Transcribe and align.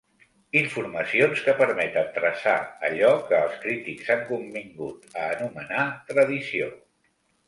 Informacions 0.59 1.41
que 1.47 1.53
permeten 1.57 2.07
traçar 2.15 2.55
allò 2.89 3.11
que 3.27 3.41
els 3.47 3.59
crítics 3.65 4.09
han 4.15 4.23
convingut 4.31 5.05
a 5.11 5.27
anomenar 5.35 5.85
tradició. 6.09 6.71